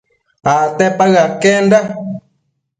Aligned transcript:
Acte 0.55 0.85
paë 0.97 1.21
aquenda 1.27 1.79